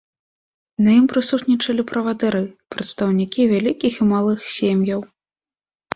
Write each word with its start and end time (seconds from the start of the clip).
На 0.85 0.89
ім 0.99 1.03
прысутнічалі 1.11 1.85
правадыры, 1.93 2.41
прадстаўнікі 2.77 3.41
вялікіх 3.55 3.93
і 4.03 4.11
малых 4.17 4.39
сем'яў. 4.57 4.99